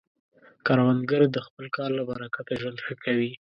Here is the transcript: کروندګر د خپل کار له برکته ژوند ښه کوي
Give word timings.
کروندګر 0.65 1.21
د 1.31 1.37
خپل 1.45 1.65
کار 1.75 1.89
له 1.97 2.03
برکته 2.09 2.53
ژوند 2.61 2.77
ښه 2.85 2.93
کوي 3.03 3.31